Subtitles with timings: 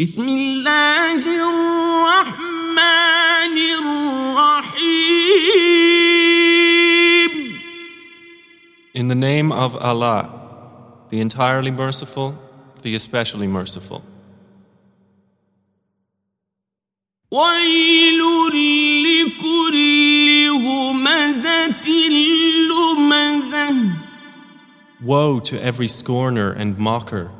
[0.00, 1.20] بسم الله
[1.52, 2.78] الرحمن
[3.80, 5.20] الرحيم
[8.94, 10.30] In the name of Allah,
[11.10, 12.34] the entirely merciful,
[12.80, 14.02] the especially merciful.
[17.30, 18.20] ويل
[19.04, 21.88] لكل همزة
[22.70, 23.74] لمزة
[25.04, 27.30] Woe to every scorner and mocker,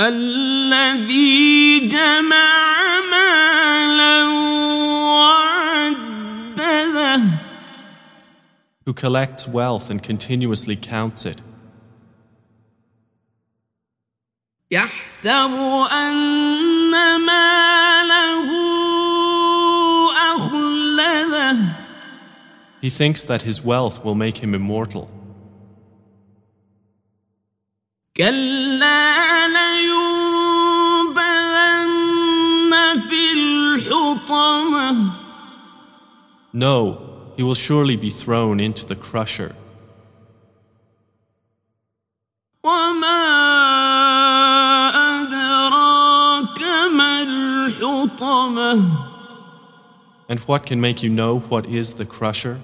[0.00, 4.24] الذي جمع مالا
[5.84, 7.22] وعدده
[8.84, 11.38] who collects wealth and continuously counts it,
[14.70, 15.50] يحسب
[15.92, 18.50] أن ماله
[20.36, 21.56] أخلده
[22.82, 25.08] he thinks that his wealth will make him immortal.
[28.16, 29.05] كلا
[36.53, 39.55] No, he will surely be thrown into the crusher.
[50.29, 52.59] And what can make you know what is the crusher?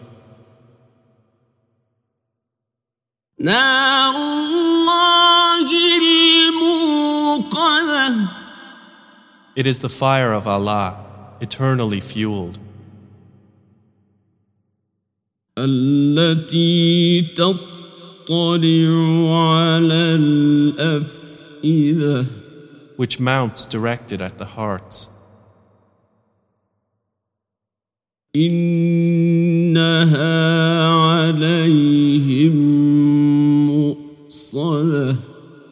[9.55, 12.59] It is the fire of Allah eternally fueled.
[22.97, 25.09] Which mounts directed at the hearts.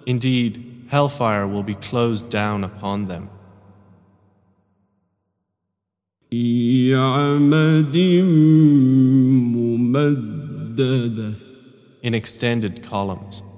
[0.06, 3.30] Indeed, hellfire will be closed down upon them.
[6.81, 7.97] في عمد
[9.57, 11.33] ممدده
[12.07, 13.50] in extended columns.